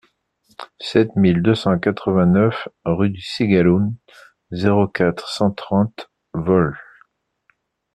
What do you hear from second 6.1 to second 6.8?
Volx